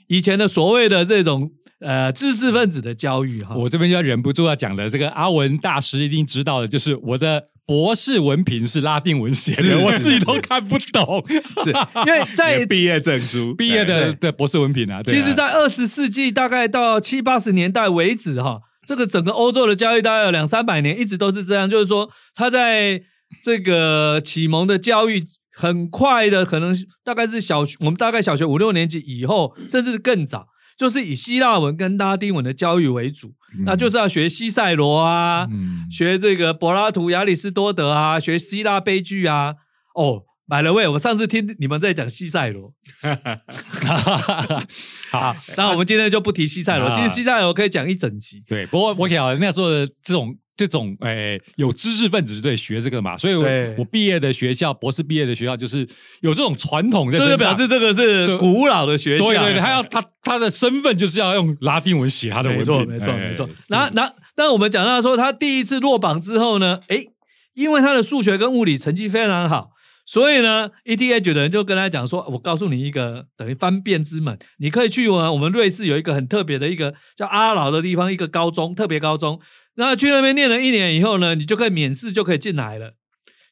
[0.08, 11.26] 以前的所谓的这种呃知识分子的教育，哈，我这边就要忍不住要讲的，这个阿文大师一定知道的，就是我的博士文凭是拉丁文写的，我自己都看不懂，
[11.64, 11.72] 是
[12.06, 15.02] 因为在毕业证书毕业的的博士文凭啊。
[15.02, 18.60] 其实，在二十世纪大概到七八十年代为止，哈。
[18.86, 21.70] 这个整个欧洲的教育大概有两三百年，一直都是这样。
[21.70, 23.02] 就是说，他在
[23.42, 33.34] 这个启蒙的教育很快的，可能大概是小学，我们大概小学五六年级以后，甚至更早，就是以希腊文跟拉丁文的教育为主，
[33.66, 35.48] 那就是要学西塞罗啊，
[35.92, 39.56] 学这个柏拉图、亚里士多德啊，学希腊悲剧啊。
[39.96, 42.74] 哦，买了位，我上次听你们在讲西塞罗，
[45.12, 48.44] 好，那我们今天就不提西塞罗，其实西塞罗可以讲一整集。
[48.48, 50.36] 对，不过我讲那时候的这种。
[50.56, 53.44] 这种诶，有知识分子对学这个嘛，所以我
[53.76, 55.80] 我毕业的学校，博士毕业的学校，就是
[56.22, 59.26] 有这种传统在，就是表示这个是古老的学校。
[59.26, 63.50] 对对对，他要他他的身份就是要用拉丁文写他的文错没错没错。
[63.70, 67.08] 那那那我们讲到说，他第一次落榜之后呢，诶，
[67.56, 69.72] 因为他的数学跟物理成绩非常好，
[70.06, 79.40] 所以呢，ETH 的人就跟他讲说，我告诉你一个等于方便之门，你可以去我们瑞士有一个很特别的一个叫阿劳的地方，一个高中，特别高中。
[79.76, 82.96] 那去那边念了一年以后呢，你就可以免试就可以进来了。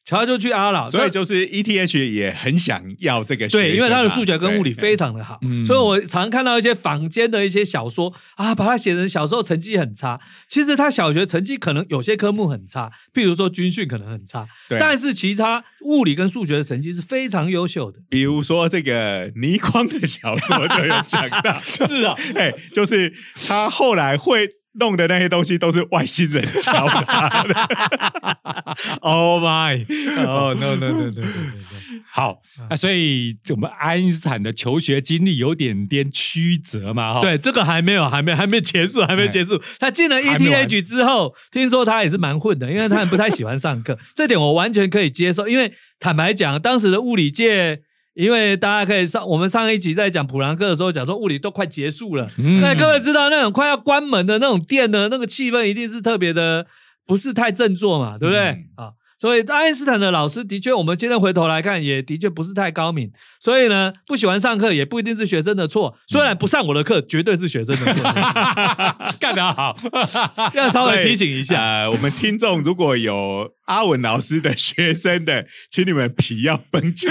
[0.04, 18.00] 乔就去阿老，所以就是 ETH 也很想要这个，对，因为他的数学跟物理非常的好，所以我常看到一些坊间的一些小说啊，把他写成小时候成绩很差，其实他小学成绩可能有些科目很差，譬如说军训可能很差，但是其他物理跟数学的成绩是非常优秀的。
[18.08, 23.14] 比如说这个倪匡的小说就有讲到， 是啊， 哎，就是
[23.46, 24.48] 他后来会。
[24.74, 27.54] 弄的那些东西都是外星人教他的。
[29.00, 29.84] Oh my！
[30.24, 31.26] 哦，no no no no no！
[32.10, 37.14] 好，那所以我们爱因斯坦的求学经历有点点曲折嘛？
[37.14, 39.60] 哈，对，这个还没有，还没，还没结束，还没结束。
[39.78, 45.46] 他进了 ETH 之后，听说他也是蛮混的，因为他不太喜欢上课，这点我完全可以接受。
[45.48, 47.82] 因为坦白讲，当时的物理界。
[48.14, 52.28] 因为大家可以上我们上一集在讲普朗克的时候，讲说物理都快结束了。
[52.60, 56.66] 那各位知道那种快要关门的那种店呢那个气氛，一定是特别的
[57.06, 58.66] 不是太振作嘛，对不对？
[58.76, 58.92] 啊。
[59.22, 63.08] 所以爱因斯坦的老师的确，我们今天回头来看，也的确不是太高明。
[63.40, 65.96] 所以呢，不喜欢上课也不一定是学生的错。
[66.08, 68.02] 虽然不上我的课，绝对是学生的错。
[69.20, 69.76] 干得好，
[70.54, 71.62] 要稍微提醒一下。
[71.62, 77.08] 呃，我们听众如果有阿文老师的学生的，请你们皮要绷紧。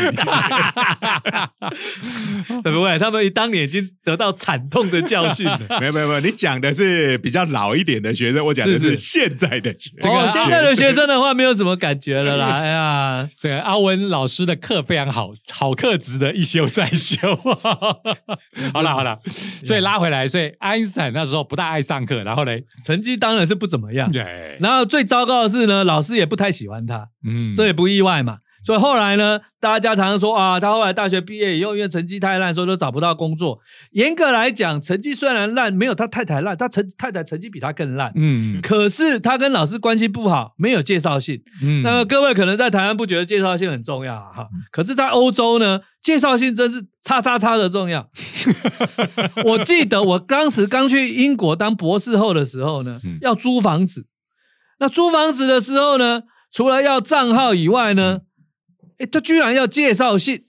[2.62, 3.00] 会 不会？
[3.00, 5.62] 他们当年已经得到惨痛的教训了。
[5.80, 9.74] 没有没有没有，你讲的是比较老一点的学生，我讲的是现在的。
[9.74, 11.98] 这个现在的学生的话，没有什么感。
[12.02, 17.18] 觉得啦， 哎呀，对，阿文老师的课非常好，好课值得一修再修。
[18.74, 19.18] 好了好了，
[19.66, 24.12] 所以拉回来，所以爱因斯坦那时候不大爱上课，然后嘞，成绩当然是不怎么样。
[24.12, 28.38] 对，然后最糟糕的是呢，老师也不太喜欢他，嗯，这也不意外嘛。
[28.64, 33.60] 所以后来呢，大家常常说啊，他后来大学毕业以后，因为成绩太烂，所以都找不到工作。
[33.92, 38.12] 严格来讲，成绩虽然烂，没有他太太烂，他成太太成绩比他更烂。
[38.16, 41.42] 嗯，可是他跟老师关系不好，没有介绍信。
[41.64, 48.10] 嗯，那么各位可能在台湾不觉得介绍信很重要哈，可是，在欧洲呢，介绍信真是叉叉叉的重要。
[49.46, 54.06] 我记得我当时刚去英国当博士后的时候呢，要租房子。
[54.80, 58.22] 那租房子的时候呢，除了要账号以外呢，
[59.02, 60.44] 哎，他居然要介绍信，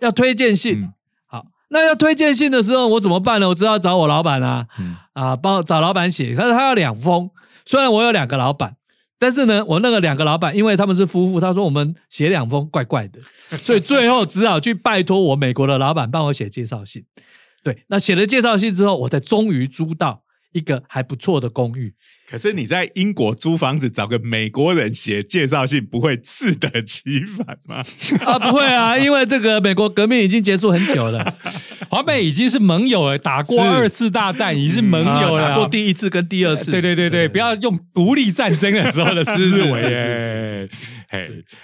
[0.00, 0.88] 要推荐信。
[1.26, 3.48] 好，那要推荐信的时候，我怎么办呢？
[3.48, 4.66] 我只好找我老板啊，
[5.12, 6.34] 啊，帮找老板写。
[6.34, 7.30] 他说他要两封，
[7.64, 8.74] 虽然我有两个老板，
[9.18, 13.20] 但是呢，我那个两个老板，因为他们是夫妇，他说我们写两封怪怪的，
[13.58, 17.04] 所以最后只好去拜托我美国的老板帮我写介绍信。
[17.62, 20.21] 对，那写了介绍信之后，我才终于租到
[20.52, 21.94] 一个还不错的公寓。
[22.30, 27.84] 可是你在英国租房子，找个美国人写介绍信，不会适得其反吗？
[28.24, 31.34] 啊，不会啊， 因为这个美国革命已经结束很久了，
[31.90, 36.70] 华美已经是盟友了，打过二次大战，已经是盟友了，打过第一次跟第二次。
[36.70, 39.36] 对对对对，不要用独立战争的时候的思
[39.70, 40.68] 维。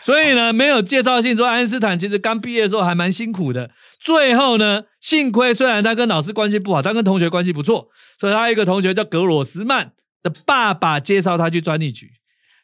[0.01, 3.71] 所以呢，没有介绍信说爱因斯坦其实刚毕业的时候还蛮辛苦的。
[4.01, 9.93] 最后呢，幸亏虽然他跟老师关系不好，他跟同学关系不错，所以他一个同学叫格罗斯曼。
[10.21, 12.11] 的爸爸介绍他去专利局，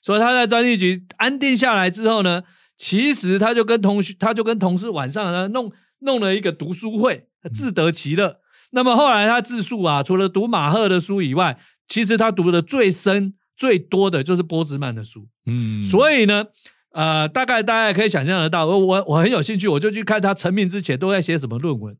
[0.02, 2.42] 所以他在专利局安定下来之后呢，
[2.76, 8.38] 其实他就跟同学，他就跟同事晚上呢弄弄了一个读书会，自得其乐。
[8.72, 11.56] 那么后来他自述啊，除了读马赫的书以外，
[11.86, 15.28] 其实他读的最深、最多的就是波兹曼的书。
[15.46, 16.46] 嗯，所以呢，
[16.94, 21.96] 呃，大概大家可以想象得到，我我我很有兴趣，我就去看他成名之前都在写什么论文。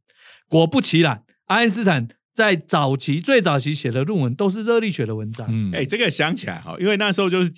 [0.49, 2.09] 果不其然，爱因斯坦。
[2.35, 5.47] 在早期最早期写的论文都是热力学的文章。
[5.49, 7.53] 嗯，哎，这个想起来哈，因为那时候就是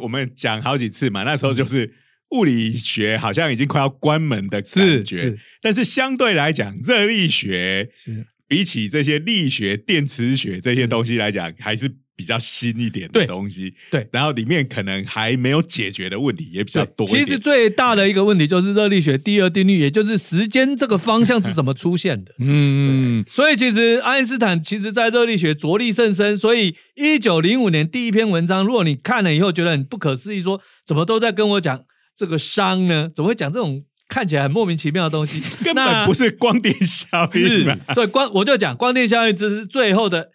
[0.00, 1.92] 我们讲好几次嘛，那时候就是
[2.30, 5.36] 物理学好像已经快要关门的感觉。
[5.60, 11.92] 但是相对来讲，热力学是比起这些力学、电磁学这些东西来讲，还是。
[12.20, 17.06] 比较新一点的东西，对，然后里面可能还没有解决的问题也比较多。
[17.06, 22.34] 其实最大的一个问题就是热力学第二定律，也就是时间这个方向是怎么出现的。
[22.38, 26.36] 嗯，所以其实爱因斯坦其实在热力学着力甚深。
[26.36, 31.80] 所以一九零五年第一篇文章，如果你看了以后觉得很不可思议，说怎么都在跟我讲
[32.14, 33.10] 这个熵呢？
[33.14, 35.40] 怎么会讲这种看起来很莫名其妙的东西？
[35.64, 37.40] 根本不是光电效应。
[37.40, 40.28] 是，所以光我就讲光电效应，这是最后的。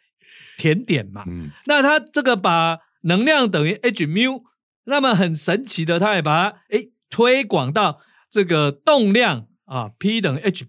[0.58, 1.24] 甜点嘛，
[1.66, 4.44] 那他这个把能量等于 h mu，
[4.86, 8.00] 那么很神奇的，他也把它哎推广到
[8.30, 10.66] 这个动量啊，P 等于 h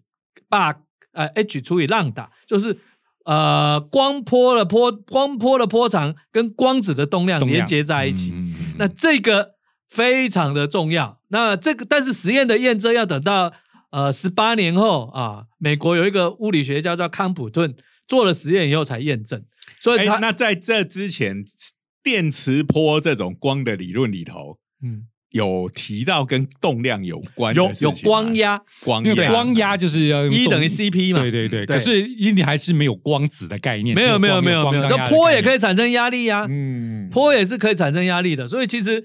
[0.49, 0.74] 把
[1.12, 2.78] 呃 h 除以浪打，就是
[3.24, 8.32] 呃光波的波光波的波长跟光子的动量连接在一起，
[8.78, 9.55] 那这个
[9.89, 11.20] 非常的重要。
[11.28, 13.53] 那这个但是实验的验证要等到
[13.91, 17.74] 呃十八年后啊，美国有一个物理学家叫康普顿
[18.07, 19.43] 做了实验以后才验证。
[19.80, 21.44] 所以，那在这之前，
[22.02, 31.66] 电磁波这种光的理论里头，嗯，有提到跟动量有关，有有光压，光压，光压就是要一等于 CP 嘛，对对对。
[31.66, 38.46] 可是你还是没有光子的概念，没有没有没有没有，那波也可以产生压力呀，嗯，波也是可以产生压力的。
[38.46, 39.04] 所以其实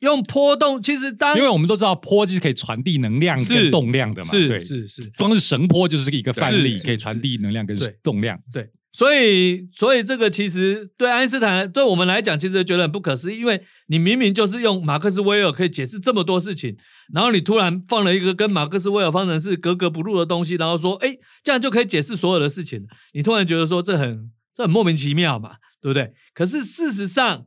[0.00, 8.68] 用波动，其实当因为我们都知道波就是可以传递能量跟动量的嘛，是是是，光是神波就是一个范例，可以传递能量跟动量，对。
[8.96, 16.76] 所以，所以这个其实对爱因斯坦，对我们来讲，其实觉得很不可思议，因为你明明就是用马克思韦尔可以解释这么多事情，
[17.12, 26.12] 然后你突然放了一个跟马克思韦尔方程式格格不入的东西，然后说，哎，这样就可以解释所有的事情，你突然觉得说这很这很莫名其妙嘛，对不对？
[26.32, 27.46] 可是事实上，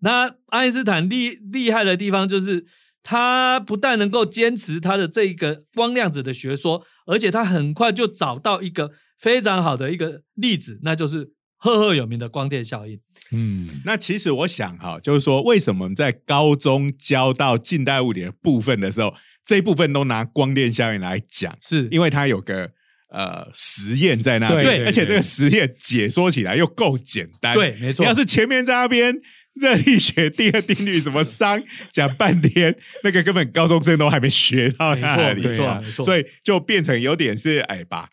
[0.00, 2.66] 那爱因斯坦厉厉害的地方就是
[3.02, 8.90] 他不但能够坚持他的这一个光量子的学说，而且他很快就找到一个。
[9.18, 13.00] 非常好的一个例子，那就是赫赫有名的光电效应。
[13.32, 21.56] 嗯，那其实我想哈，就是说，为什么在高中教到近代物理的部分的时候，这一部分都拿光电效应来讲？
[21.62, 22.70] 是因为它有个
[23.10, 27.54] 呃实验在那边，而且这个实验解说起来又够简单。
[27.54, 28.04] 对，没错。
[28.04, 29.14] 要是前面在那边
[29.54, 31.62] 热力学第二定律什么 熵
[31.92, 36.04] 讲半天，那个根本高中生都还没学到那里，没错，没错。
[36.04, 38.10] 所以就变成有点是哎吧。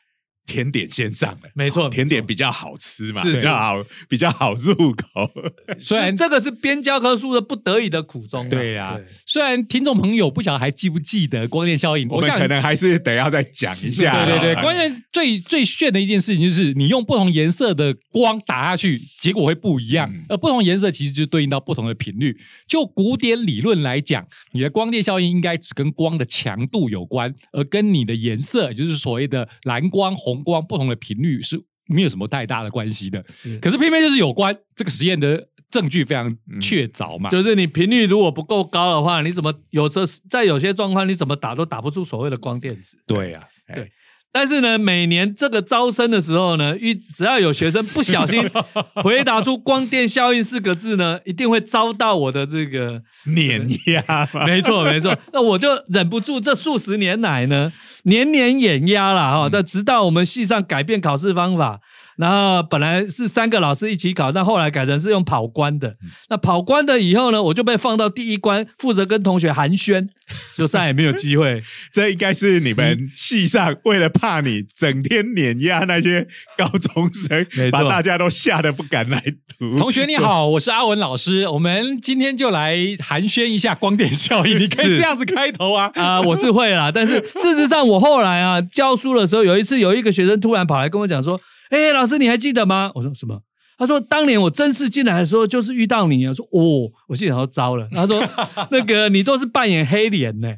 [0.51, 5.31] 甜点先上了，没错，甜点比较好吃嘛，比较好，比较好入口。
[5.79, 8.99] 虽然这个是编教科书的不得已的苦衷，对呀。
[9.25, 14.25] 虽然听众朋友不晓得还记不记得光电效应，我们可能还是得要再讲一下。
[14.25, 20.13] 对对对，关键最最炫的一件事情就是，你用不同颜色的光打下去，结果会不一样。
[20.27, 22.37] 而不同颜色其实就对应到不同的频率。
[22.67, 30.40] 就古典理论来讲，你的光电效应应该只跟光的强度有关，而跟你的颜色，也就是所谓的蓝光、红。
[30.43, 33.23] 光不同的频率是没有什么太大的关系的，
[33.61, 34.55] 可是偏偏就是有关。
[34.75, 42.97] 这个实验的证据非常确凿嘛，就是你频率如果不够高的话，你怎么有这在有些状况你怎么打都打不出所谓的光电子。
[43.05, 43.91] 对呀，对。
[44.33, 48.49] 但是呢，每年这个招生的时候呢，一只要有学生不小心
[49.03, 54.29] 回答出“光电效应”四个字呢，一定会遭到我的这个碾压。
[54.47, 55.17] 没错，没错。
[55.33, 57.73] 那我就忍不住，这数十年来呢，
[58.03, 59.49] 年年碾压了哈。
[59.51, 61.81] 那直到我们系上改变考试方法。
[62.21, 65.95] 然后本来是三个老师一起考，但后来改成是用跑关的。
[66.29, 70.07] 那跑关的以后呢，我就被放到第一关，负责跟同学寒暄，
[70.55, 71.59] 就再也没有机会。
[71.91, 79.19] 这应该是你们系上为了怕你整天碾压那些高中生，把大家都吓得不敢来
[79.57, 79.75] 读。
[79.75, 84.59] 同学你好， 我是阿文老师，我们今天就来寒暄一下光电效应。
[84.59, 86.91] 你可以这样子开头啊 啊，我是会啦。
[86.91, 91.41] 但是事实上，我后来啊教书的时候，有一次有一个学生突然跑来跟我讲说。
[91.71, 92.91] 哎，老师，你还记得吗？
[92.95, 93.41] 我说什么？
[93.77, 96.27] 他说当年我正式进来的时候就是遇到你。
[96.27, 97.87] 我说哦，我心里说糟了。
[97.91, 98.21] 他说
[98.69, 100.53] 那个你都是扮演黑脸呢。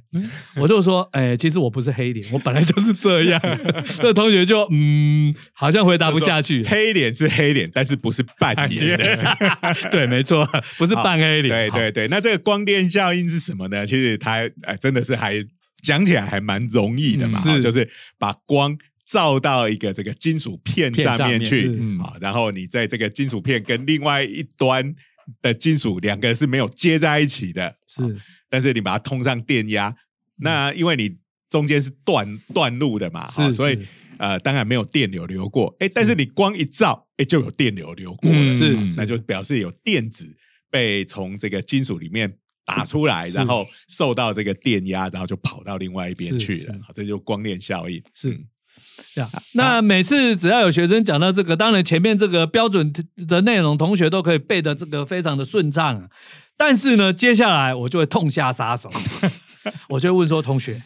[0.58, 3.40] 我就说哎，其实我不是黑脸，我本来就是这样。
[4.04, 6.66] 那同学就嗯，好像回答不下去。
[6.66, 9.38] 黑脸是黑脸，但是不是扮演的。
[9.90, 10.46] 对，没错，
[10.78, 11.70] 不是扮黑脸。
[11.70, 13.86] 对对对，那这个光电效应是什么呢？
[13.86, 15.36] 其实它哎，真的是还
[15.82, 17.88] 讲起来还蛮容易的嘛，就是
[18.20, 18.78] 把光。
[19.14, 21.68] 照到一个这个金属片上面去
[22.02, 24.92] 啊，然后你在这个金属片跟另外一端
[25.40, 28.02] 的金属两个是没有接在一起的，是，
[28.50, 29.96] 但是你把它通上电压，
[30.38, 31.16] 那因为你
[31.48, 33.78] 中间是断断路的嘛，是，所以
[34.18, 40.26] 呃，当然没有电流流过，哎，但是你光一照，哎，就有电流流过，是，那就表示有电子
[40.72, 42.36] 被从这个金属里面
[42.66, 48.44] 打出来，然后受到这个电压，然后就跑到另外一边去了，这就光链效应，是。
[49.16, 52.94] 呀，那每次只要有学生讲到这个，当然前面这个标准
[53.28, 56.00] 的内容，同学都可以背的这个非常的顺畅。
[56.00, 56.08] 啊
[56.56, 58.90] 但是呢，接下来我就会痛下杀手，
[59.90, 60.84] 我就会问说：“同学，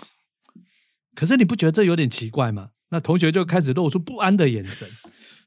[1.13, 4.87] 可是你不觉得这有点奇怪吗？”那同学就开始露出不安的眼神。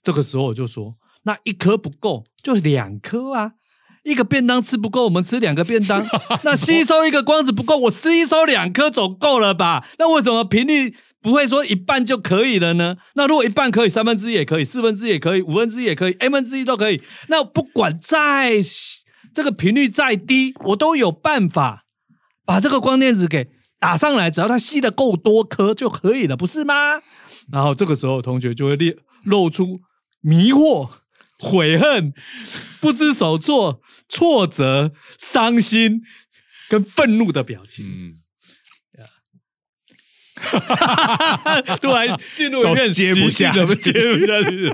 [0.03, 3.53] 这个时候我就说：“那一颗不够，就两颗啊。”
[4.05, 6.07] 一个便当吃不够，我们吃两个便当。
[6.45, 9.89] 那吸收一个光子不够，我吸收两颗总够了吧？
[9.99, 12.97] 那为什么频率不会说一半就可以了呢？
[13.15, 17.03] 那如果一半可以，三分之一也可以，四分之一也可以，五分之一也可以，n 分之一都可以。
[17.29, 18.55] 那不管再
[19.35, 21.85] 这个频率再低，我都有办法
[22.45, 23.49] 把这个光电子给
[23.79, 26.75] 打上来，只要它吸的够多颗就可以了，不是吗？
[27.53, 28.95] 然后这个时候，同学就会露
[29.25, 29.81] 露出
[30.21, 30.91] 迷惑。
[31.43, 32.13] 悔恨、
[32.83, 36.03] 不知所措、挫折、伤心
[36.69, 37.83] 跟愤怒的表情。
[37.87, 38.13] 嗯，
[41.81, 44.73] 突然进入一片接不下去，接不下去，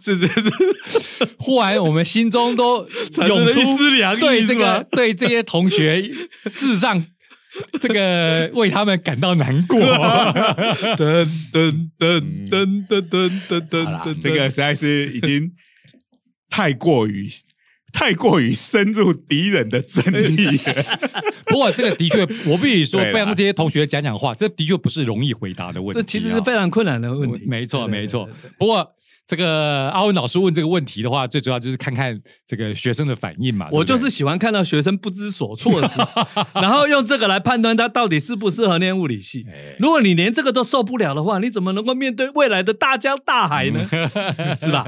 [0.00, 0.50] 是是是。
[1.38, 2.86] 忽然我们心中都
[3.28, 6.10] 涌出一丝凉意，对这个对这些同学
[6.54, 7.04] 智障
[7.80, 9.78] 这个为他们感到难过。
[10.96, 15.52] 噔噔噔噔噔噔噔噔，这个实在是已经。
[16.48, 17.28] 太过于
[17.92, 20.04] 太过于深入敌人的阵
[20.36, 20.46] 地，
[21.46, 26.00] 不过这个的确，我必须说， 被让这些同学讲讲话，这的确不是容易回答的问题。
[26.00, 27.44] 这其实是非常困难的问题。
[27.46, 28.28] 没错，没错。
[28.58, 28.92] 不过。
[29.26, 32.16] 这个阿文老师问这个问题的话，最主要就是看看
[32.46, 33.68] 这个学生的反应嘛。
[33.72, 39.44] 我就是喜欢看到学生不知所措的时候， 然后用这个来判断他到底适不适合念物理系。
[39.80, 43.84] 如果你连这个都受不了的话，你怎么能够面对未来的大江大海呢？
[44.60, 44.86] 是吧？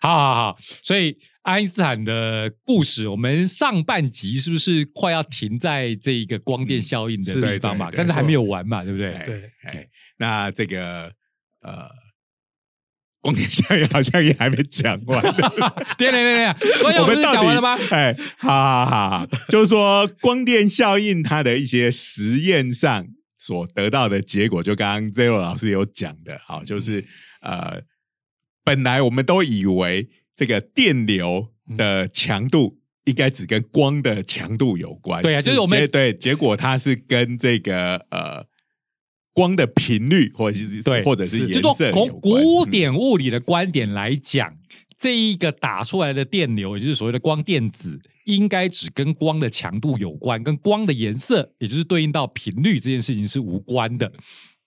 [0.00, 7.90] 好好好，所以爱因斯坦的故事，我们上半集是不是快要停在这一个光电效应的地方嘛？
[7.94, 9.12] 但是还没有完嘛，对不对？
[9.24, 9.86] 对，哎，
[10.18, 11.12] 那这个
[11.62, 11.99] 呃。
[13.20, 15.20] 光电效应好像也还没讲完，
[15.98, 17.78] 对对对对，我们讲完了吗？
[17.90, 23.06] 哎，好好好，就是说光电效应它的一些实验上
[23.36, 27.04] 所得到的结果，就刚刚 Zero 老师有讲的，好，就是
[27.42, 27.82] 呃，
[28.64, 38.49] 本来我们都以为这个电流的强度应该只跟光的强度有关，对啊，就是我们对，结果它是跟这个呃。
[39.32, 44.54] 光的频率，或者是对，或者是颜色，从古典物理的观点来讲，
[44.98, 54.12] 这一个打出来的电流，也就是所谓的光电子，应该只跟光的强度有关，跟光的颜色，也就是对应到频率这件事情是无关的。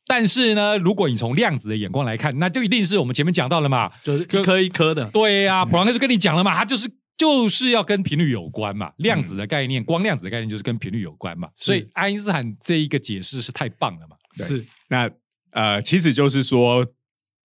[0.06, 5.10] 但是呢，如果你从量子的眼光来看，那就一定是我们前面讲到了嘛，就是一颗一颗的。
[5.12, 8.92] 对呀，普朗克就跟你讲了嘛，它就是就是要跟频率有关嘛。
[8.98, 11.48] 量子的概念，光量子的概念就是跟频率有关嘛。
[11.56, 14.18] 所以爱因斯坦这一个解释是太棒了嘛。
[14.38, 15.10] 是，那
[15.52, 16.88] 呃，其实就是说，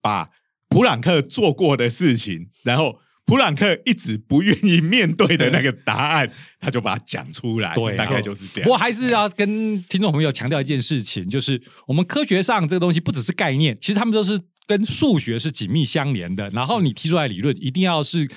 [0.01, 0.29] 把
[0.67, 7.75] 普朗克做过的事情，然后普朗克一直不愿意面对的那个答案，他就把它讲出来。
[7.75, 8.69] 对，大概就是这样。
[8.69, 16.49] 我还是要跟听众朋友强调一件事情，就是我们科学上这个东西不只是概念，其实他们都是跟数学是紧密相连的。
[16.49, 18.27] 然后你提出来理论，一定要是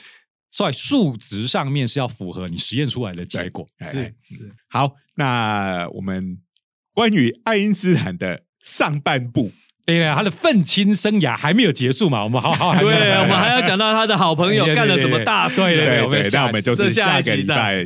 [0.50, 3.66] 在数值上面是要符合你实验出来的结果。
[3.80, 4.54] 是是。
[4.68, 6.38] 好，那我们。
[6.94, 9.50] 关于爱因斯坦的上半部，
[9.84, 12.22] 对呀，他的愤青生涯还没有结束嘛？
[12.22, 12.88] 我们好好，对，
[13.20, 15.56] 我们还要讲到他的好朋友干了什么大事。
[15.56, 17.84] 对对对，那我们就是下个礼拜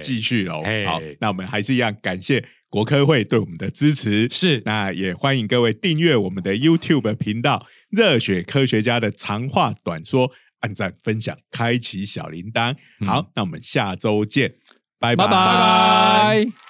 [0.00, 0.62] 继续喽。
[0.86, 4.28] 好，那我们还是一样感谢国科会对我们的支持。
[4.30, 7.66] 是，那也欢迎各位订阅我们的 YouTube 频道
[7.98, 10.28] 《热血科学家的长话短说》，
[10.60, 12.74] 按赞、分享、开启小铃铛。
[13.06, 14.52] 好，那我们下周见，
[14.98, 16.69] 拜拜拜拜。